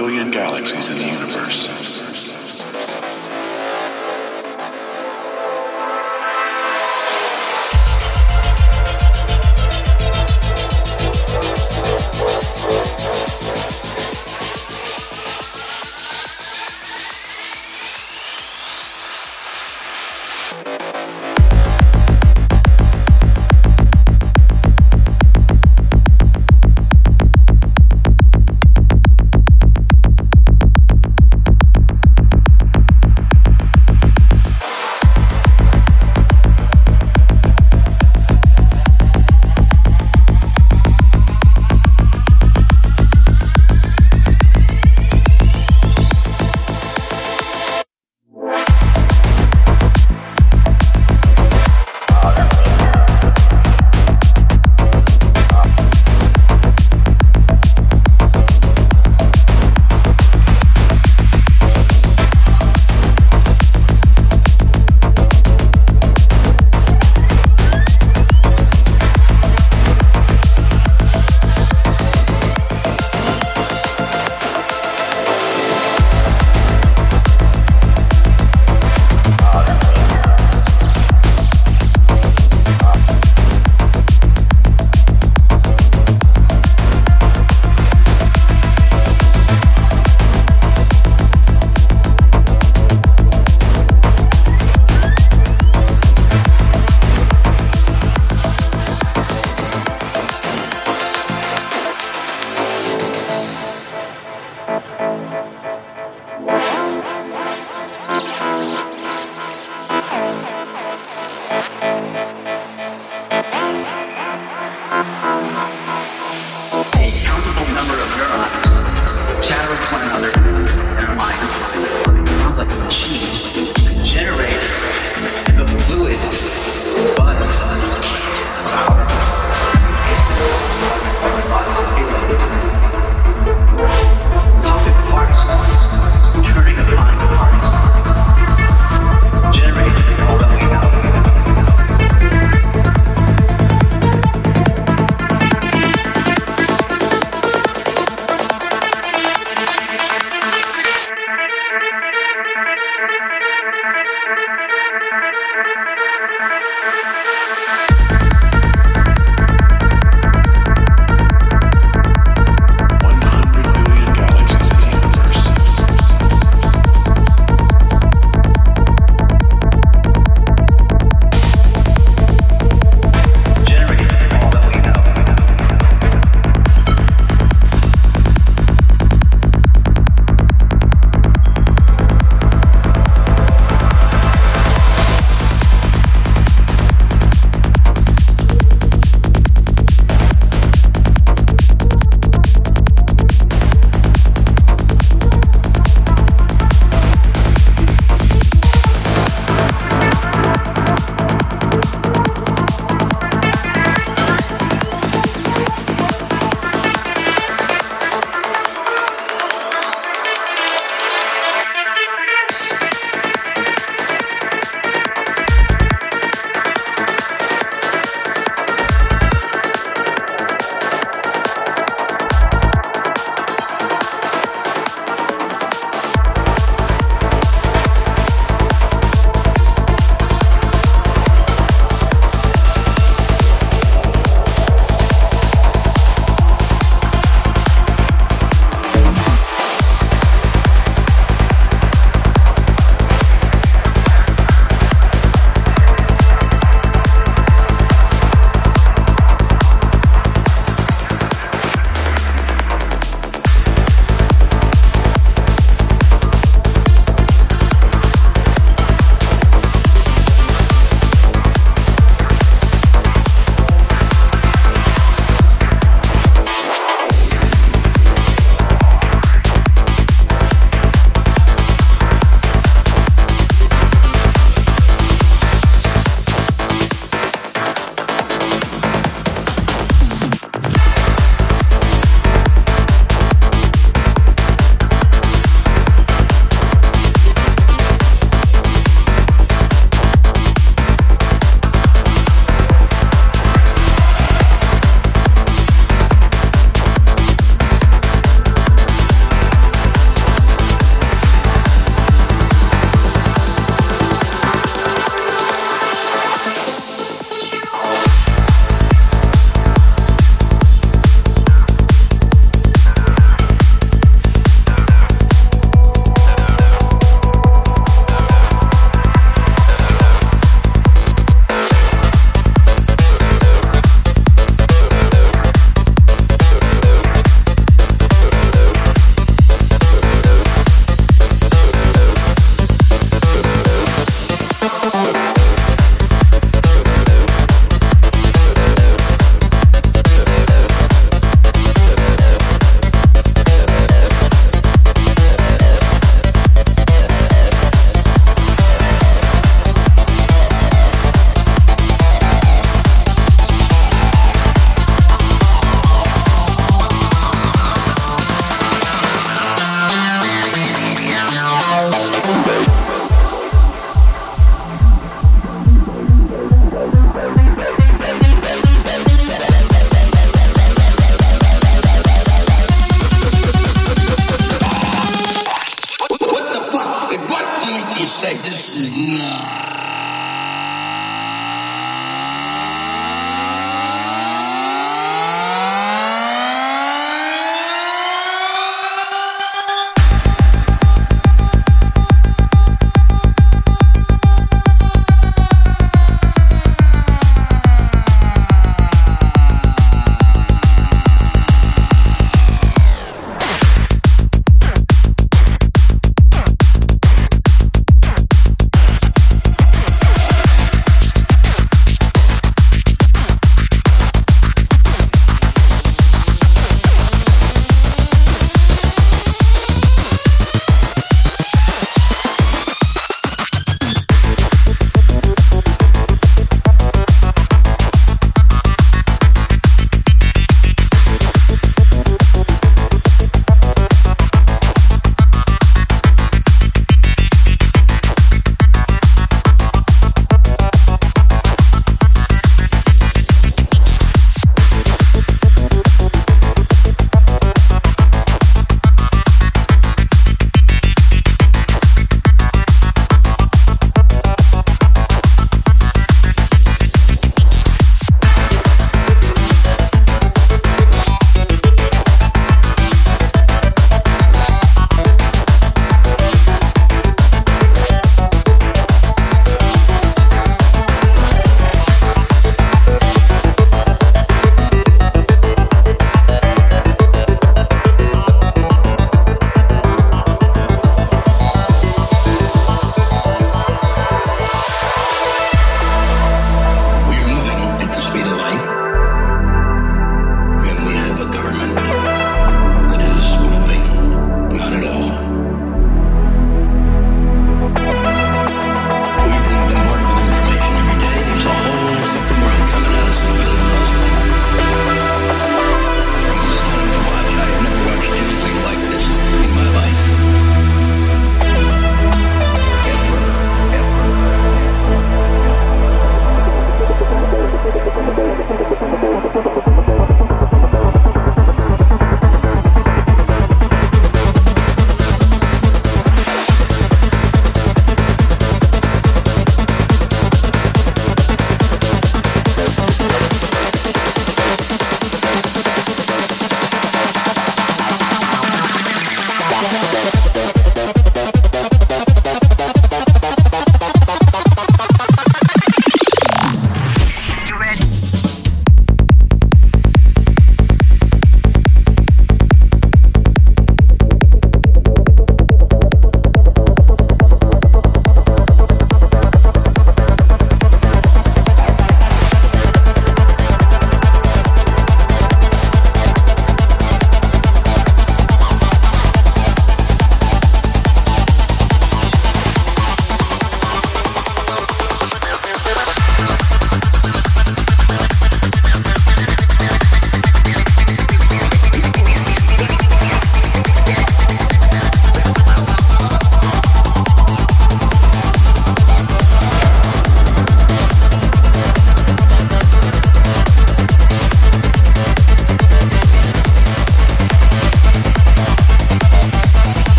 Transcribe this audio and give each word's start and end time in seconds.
billion 0.00 0.30
galaxies 0.30 0.88
in 0.90 0.96
the 0.96 1.04
universe. 1.04 1.19